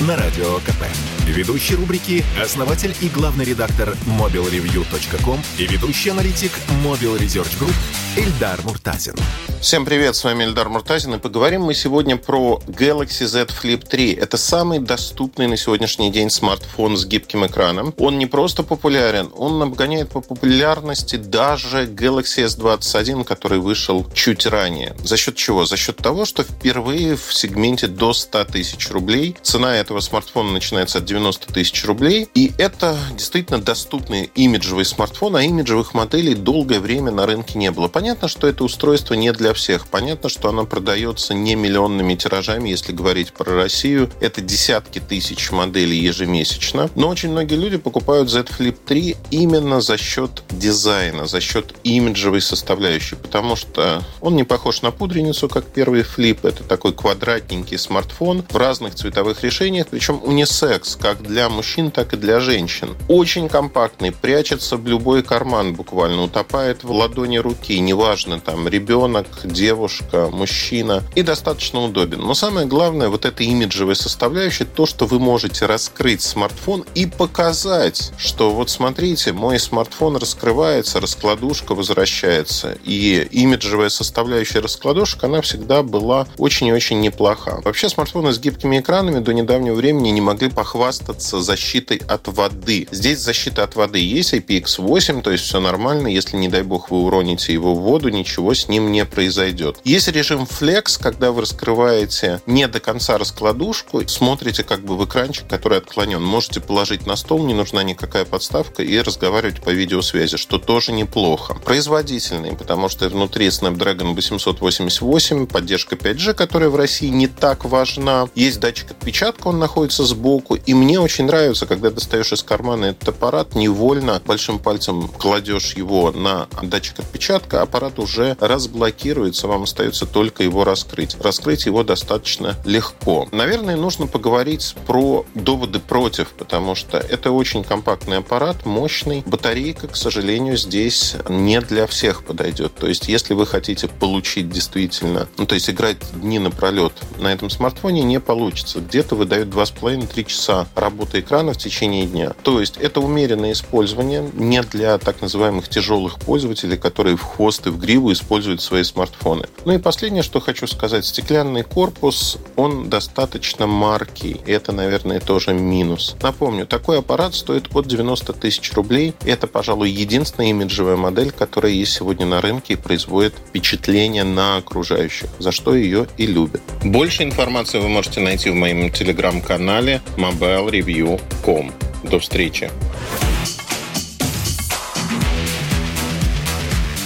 [0.00, 0.84] на Радио КП.
[1.26, 6.52] Ведущий рубрики– основатель и главный редактор mobilreview.com и ведущий аналитик
[6.84, 7.74] Mobile Research Group
[8.16, 9.14] Эльдар Муртазин.
[9.60, 14.12] Всем привет, с вами Эльдар Муртазин, и поговорим мы сегодня про Galaxy Z Flip 3.
[14.12, 17.92] Это самый доступный на сегодняшний день смартфон с гибким экраном.
[17.98, 24.94] Он не просто популярен, он обгоняет по популярности даже Galaxy S21, который вышел чуть ранее.
[25.02, 25.66] За счет чего?
[25.66, 30.98] За счет того, что впервые в сегменте до 100 тысяч рублей цена этого смартфона начинается
[30.98, 37.10] от 90 тысяч рублей, и это действительно доступный имиджевый смартфон, а имиджевых моделей долгое время
[37.10, 37.88] на рынке не было.
[37.88, 39.88] Понятно, что это устройство не для всех.
[39.88, 44.10] Понятно, что оно продается не миллионными тиражами, если говорить про Россию.
[44.20, 46.90] Это десятки тысяч моделей ежемесячно.
[46.94, 52.42] Но очень многие люди покупают Z Flip 3 именно за счет дизайна, за счет имиджевой
[52.42, 56.46] составляющей, потому что он не похож на пудреницу, как первый Flip.
[56.46, 62.16] Это такой квадратненький смартфон в разных цветовых решениях, причем унисекс, как для мужчин, так и
[62.16, 62.96] для женщин.
[63.08, 70.28] Очень компактный, прячется в любой карман буквально, утопает в ладони руки, неважно, там, ребенок, девушка,
[70.32, 72.20] мужчина, и достаточно удобен.
[72.20, 78.12] Но самое главное, вот эта имиджевая составляющая, то, что вы можете раскрыть смартфон и показать,
[78.16, 82.78] что вот смотрите, мой смартфон раскрывается, раскладушка возвращается.
[82.84, 87.60] И имиджевая составляющая раскладушек, она всегда была очень и очень неплоха.
[87.64, 92.88] Вообще смартфоны с гибкими экранами до недавнего времени не могли похвастаться защитой от воды.
[92.90, 96.08] Здесь защита от воды есть IPX8, то есть все нормально.
[96.08, 99.80] Если, не дай бог, вы уроните его в воду, ничего с ним не произойдет.
[99.84, 105.46] Есть режим Flex, когда вы раскрываете не до конца раскладушку, смотрите как бы в экранчик,
[105.48, 106.22] который отклонен.
[106.22, 111.54] Можете положить на стол, не нужна никакая подставка, и разговаривать по видеосвязи, что тоже неплохо.
[111.54, 118.28] Производительный, потому что внутри Snapdragon 888, поддержка 5G, которая в России не так важна.
[118.34, 120.54] Есть датчик отпечатка, он находится сбоку.
[120.54, 126.12] И мне очень нравится, когда достаешь из кармана этот аппарат, невольно большим пальцем кладешь его
[126.12, 131.16] на датчик отпечатка, аппарат уже разблокируется, вам остается только его раскрыть.
[131.20, 133.28] Раскрыть его достаточно легко.
[133.32, 139.22] Наверное, нужно поговорить про доводы против, потому что это очень компактный аппарат, мощный.
[139.26, 142.74] Батарейка, к сожалению, здесь не для всех подойдет.
[142.74, 147.50] То есть, если вы хотите получить действительно, ну, то есть играть дни напролет на этом
[147.50, 148.80] смартфоне не получится.
[148.80, 152.32] Где-то выдают 2,5-3 часа работы экрана в течение дня.
[152.42, 157.70] То есть, это умеренное использование не для так называемых тяжелых пользователей, которые в хвост и
[157.70, 159.46] в гриву используют свои смартфоны.
[159.64, 161.04] Ну и последнее, что хочу сказать.
[161.04, 164.40] Стеклянный корпус, он достаточно маркий.
[164.46, 166.16] Это, наверное, тоже минус.
[166.22, 169.14] Напомню, такой аппарат стоит от 90 тысяч рублей.
[169.24, 175.28] Это, пожалуй, единственная имиджевая модель, которая есть сегодня на рынке и производит впечатление на окружающих,
[175.38, 176.62] за что ее и любят.
[176.82, 178.82] Больше информации вы можете найти в моем
[179.28, 181.72] телеграм-канале mobilereview.com.
[182.04, 182.70] До встречи!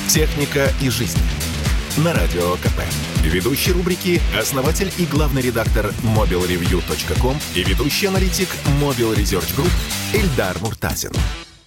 [0.09, 1.19] «Техника и жизнь»
[1.97, 2.83] на Радио КП.
[3.25, 8.49] Ведущий рубрики– основатель и главный редактор mobilreview.com и ведущий аналитик
[8.81, 9.71] Mobile Research Group
[10.15, 11.13] Эльдар Муртазин.